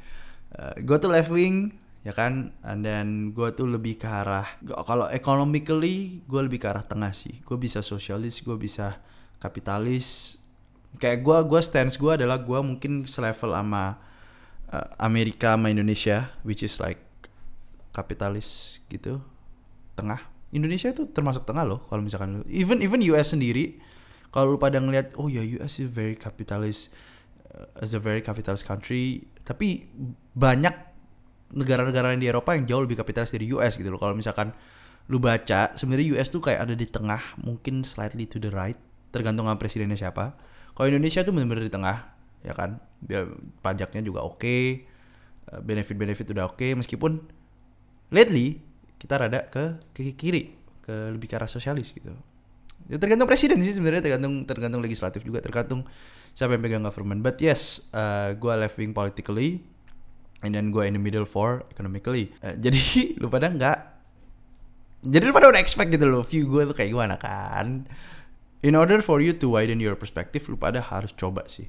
Uh, 0.52 0.76
gue 0.84 0.96
tuh 1.00 1.08
left 1.08 1.32
wing 1.32 1.80
ya 2.00 2.12
kan? 2.16 2.56
And 2.64 2.80
then 2.84 3.36
gue 3.36 3.48
tuh 3.52 3.68
lebih 3.68 4.00
ke 4.00 4.08
arah 4.08 4.46
kalau 4.64 5.08
economically 5.12 6.24
gue 6.24 6.40
lebih 6.40 6.60
ke 6.62 6.68
arah 6.68 6.84
tengah 6.84 7.12
sih. 7.12 7.44
Gue 7.44 7.60
bisa 7.60 7.84
sosialis 7.84 8.40
gue 8.40 8.56
bisa 8.56 9.00
kapitalis. 9.40 10.38
Kayak 10.96 11.22
gue 11.22 11.38
gue 11.46 11.60
stance 11.62 12.00
gue 12.00 12.12
adalah 12.16 12.40
gue 12.40 12.58
mungkin 12.60 13.06
selevel 13.06 13.54
sama 13.54 14.00
uh, 14.72 14.88
Amerika 14.98 15.54
sama 15.54 15.70
Indonesia 15.70 16.32
which 16.42 16.64
is 16.64 16.80
like 16.80 17.00
kapitalis 17.92 18.80
gitu. 18.88 19.20
Tengah. 19.94 20.24
Indonesia 20.50 20.90
itu 20.90 21.06
termasuk 21.14 21.46
tengah 21.46 21.62
loh 21.62 21.86
kalau 21.86 22.02
misalkan 22.02 22.42
lu 22.42 22.44
even 22.50 22.82
even 22.82 22.98
US 23.14 23.38
sendiri 23.38 23.78
kalau 24.34 24.54
lu 24.54 24.58
pada 24.58 24.82
ngeliat 24.82 25.14
oh 25.14 25.30
ya 25.30 25.42
US 25.62 25.78
is 25.78 25.86
very 25.86 26.18
capitalist 26.18 26.90
uh, 27.54 27.70
as 27.78 27.94
a 27.94 28.00
very 28.02 28.22
capitalist 28.22 28.66
country. 28.66 29.26
Tapi 29.46 29.86
banyak 30.34 30.89
negara-negara 31.50 32.14
di 32.14 32.30
Eropa 32.30 32.54
yang 32.54 32.64
jauh 32.66 32.82
lebih 32.86 32.98
kapitalis 32.98 33.34
dari 33.34 33.50
US 33.54 33.74
gitu 33.74 33.90
loh. 33.90 33.98
Kalau 33.98 34.14
misalkan 34.14 34.54
lu 35.10 35.18
baca 35.18 35.74
sebenarnya 35.74 36.18
US 36.18 36.30
tuh 36.30 36.38
kayak 36.38 36.70
ada 36.70 36.74
di 36.78 36.86
tengah 36.86 37.34
mungkin 37.42 37.82
slightly 37.82 38.30
to 38.30 38.38
the 38.38 38.50
right 38.54 38.78
tergantung 39.10 39.50
sama 39.50 39.58
presidennya 39.58 39.98
siapa. 39.98 40.38
Kalau 40.74 40.86
Indonesia 40.86 41.26
tuh 41.26 41.34
benar-benar 41.34 41.66
di 41.66 41.72
tengah 41.72 41.96
ya 42.46 42.54
kan? 42.54 42.78
Dia, 43.02 43.26
pajaknya 43.64 44.06
juga 44.06 44.22
oke 44.22 44.38
okay, 44.38 44.62
uh, 45.50 45.60
benefit-benefit 45.60 46.30
udah 46.30 46.54
oke 46.54 46.62
okay, 46.62 46.70
meskipun 46.78 47.18
lately 48.14 48.62
kita 49.00 49.18
rada 49.18 49.50
ke 49.50 49.80
ke 49.90 50.14
kiri 50.14 50.54
ke 50.84 51.10
lebih 51.10 51.26
ke 51.26 51.34
arah 51.34 51.50
sosialis 51.50 51.90
gitu. 51.90 52.14
Ya 52.86 52.96
tergantung 52.98 53.26
presiden 53.26 53.58
sih 53.62 53.74
sebenarnya 53.74 54.02
tergantung 54.02 54.46
tergantung 54.46 54.82
legislatif 54.82 55.22
juga 55.26 55.42
tergantung 55.42 55.86
siapa 56.38 56.54
yang 56.54 56.62
pegang 56.62 56.84
government. 56.86 57.26
But 57.26 57.42
yes 57.42 57.90
uh, 57.90 58.34
gue 58.38 58.54
left 58.54 58.78
wing 58.78 58.94
politically 58.94 59.62
and 60.40 60.56
then 60.56 60.72
gue 60.72 60.84
in 60.88 60.96
the 60.96 61.02
middle 61.02 61.28
for 61.28 61.64
economically. 61.68 62.32
Uh, 62.40 62.56
jadi 62.56 62.80
lu 63.20 63.28
pada 63.28 63.52
nggak? 63.52 63.78
Jadi 65.00 65.24
lu 65.24 65.32
pada 65.32 65.48
udah 65.48 65.60
expect 65.60 65.92
gitu 65.92 66.04
loh 66.08 66.24
view 66.24 66.48
gue 66.48 66.68
tuh 66.68 66.76
kayak 66.76 66.90
gimana 66.92 67.16
kan? 67.16 67.88
In 68.60 68.76
order 68.76 69.00
for 69.00 69.24
you 69.24 69.32
to 69.32 69.48
widen 69.56 69.80
your 69.80 69.96
perspective 69.96 70.44
lu 70.48 70.56
pada 70.56 70.84
harus 70.84 71.12
coba 71.16 71.48
sih. 71.48 71.68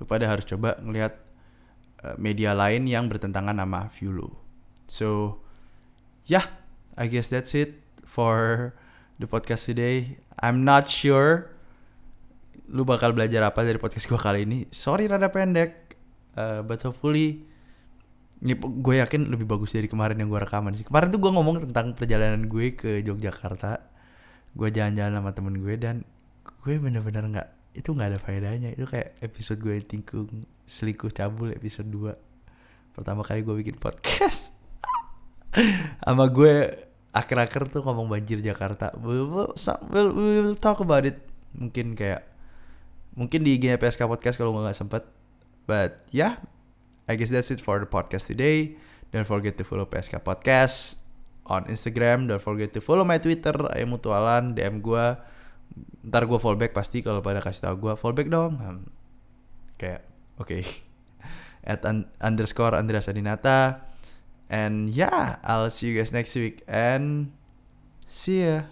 Lu 0.00 0.08
pada 0.08 0.28
harus 0.28 0.48
coba 0.48 0.80
ngelihat 0.80 1.16
uh, 2.04 2.16
media 2.16 2.56
lain 2.56 2.88
yang 2.88 3.08
bertentangan 3.08 3.56
sama 3.56 3.88
view 3.92 4.12
lu. 4.12 4.28
So 4.88 5.40
yeah 6.28 6.48
I 6.96 7.08
guess 7.08 7.32
that's 7.32 7.56
it 7.56 7.80
for 8.04 8.72
the 9.16 9.28
podcast 9.28 9.68
today. 9.68 10.20
I'm 10.40 10.64
not 10.64 10.88
sure 10.88 11.52
lu 12.72 12.88
bakal 12.88 13.12
belajar 13.12 13.44
apa 13.44 13.68
dari 13.68 13.76
podcast 13.76 14.08
gue 14.08 14.16
kali 14.16 14.48
ini. 14.48 14.64
Sorry 14.72 15.04
rada 15.04 15.28
pendek, 15.28 15.96
uh, 16.40 16.64
but 16.64 16.80
hopefully 16.80 17.51
ini 18.42 18.58
gue 18.58 18.94
yakin 18.98 19.30
lebih 19.30 19.46
bagus 19.46 19.70
dari 19.70 19.86
kemarin 19.86 20.18
yang 20.18 20.26
gue 20.26 20.42
rekaman 20.42 20.74
sih. 20.74 20.82
Kemarin 20.82 21.14
tuh 21.14 21.22
gue 21.22 21.30
ngomong 21.30 21.62
tentang 21.70 21.94
perjalanan 21.94 22.50
gue 22.50 22.74
ke 22.74 22.98
Yogyakarta. 23.06 23.78
Gue 24.58 24.74
jalan-jalan 24.74 25.14
sama 25.14 25.30
temen 25.30 25.54
gue 25.62 25.74
dan 25.78 26.02
gue 26.66 26.74
bener-bener 26.74 27.22
nggak 27.22 27.48
itu 27.78 27.94
nggak 27.94 28.08
ada 28.10 28.18
faedahnya. 28.18 28.74
Itu 28.74 28.90
kayak 28.90 29.22
episode 29.22 29.62
gue 29.62 29.78
tingkung 29.86 30.26
selingkuh 30.66 31.14
cabul 31.14 31.54
episode 31.54 31.86
2 31.86 32.98
pertama 32.98 33.22
kali 33.22 33.46
gue 33.46 33.54
bikin 33.62 33.78
podcast. 33.78 34.50
Sama 36.02 36.26
gue 36.26 36.82
akhir-akhir 37.14 37.70
tuh 37.70 37.86
ngomong 37.86 38.10
banjir 38.10 38.42
Jakarta. 38.42 38.90
We'll, 38.98 39.30
we'll, 39.30 39.54
we'll, 39.86 40.10
we'll 40.18 40.58
talk 40.58 40.82
about 40.82 41.06
it. 41.06 41.22
Mungkin 41.54 41.94
kayak 41.94 42.26
mungkin 43.14 43.46
di 43.46 43.54
IG 43.54 43.78
PSK 43.78 44.02
Podcast 44.10 44.34
kalau 44.34 44.50
nggak 44.58 44.74
sempet. 44.74 45.06
But 45.62 46.02
yeah 46.10 46.42
I 47.10 47.18
guess 47.18 47.30
that's 47.30 47.50
it 47.50 47.58
for 47.58 47.82
the 47.82 47.88
podcast 47.88 48.30
today. 48.30 48.78
Don't 49.10 49.28
forget 49.28 49.58
to 49.60 49.64
follow 49.66 49.84
PSK 49.84 50.22
Podcast 50.24 50.96
on 51.44 51.66
Instagram. 51.68 52.30
Don't 52.30 52.40
forget 52.40 52.72
to 52.72 52.80
follow 52.80 53.04
my 53.04 53.18
Twitter 53.18 53.52
Ayo 53.74 53.86
Mutualan. 53.86 54.54
DM 54.54 54.80
gue 54.80 55.06
ntar 56.04 56.28
gue 56.28 56.36
fallback 56.36 56.76
pasti 56.76 57.00
kalau 57.00 57.24
pada 57.24 57.40
kasih 57.40 57.70
tau 57.70 57.76
gue 57.76 57.92
fallback 57.96 58.28
dong. 58.28 58.58
Hmm. 58.58 58.82
kayak 59.80 60.06
oke 60.38 60.52
okay. 60.52 60.62
at 61.70 61.82
un 61.82 62.06
underscore 62.22 62.76
Andreas 62.78 63.10
Adinata. 63.10 63.82
And 64.52 64.92
yeah 64.92 65.40
I'll 65.42 65.72
see 65.72 65.90
you 65.90 65.94
guys 65.96 66.12
next 66.12 66.36
week. 66.36 66.62
And 66.68 67.32
see 68.06 68.44
ya 68.46 68.68